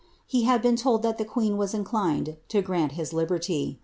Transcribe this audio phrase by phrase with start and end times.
[0.25, 3.77] He had been told that the queen was inclined to grant him his liberty.